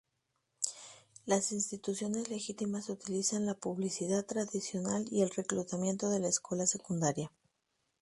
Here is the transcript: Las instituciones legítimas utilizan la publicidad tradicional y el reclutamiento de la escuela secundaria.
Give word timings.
Las 1.27 1.51
instituciones 1.51 2.27
legítimas 2.27 2.89
utilizan 2.89 3.45
la 3.45 3.53
publicidad 3.53 4.25
tradicional 4.25 5.05
y 5.11 5.21
el 5.21 5.29
reclutamiento 5.29 6.09
de 6.09 6.19
la 6.19 6.27
escuela 6.29 6.65
secundaria. 6.65 7.31